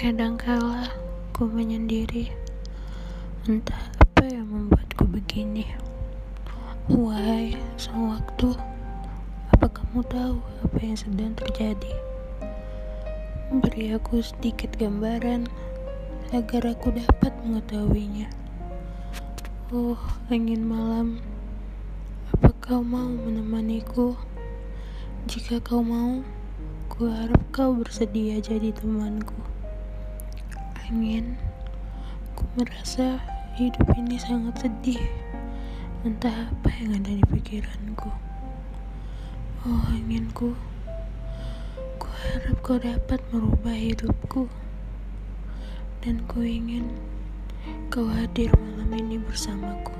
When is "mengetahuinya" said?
17.44-18.32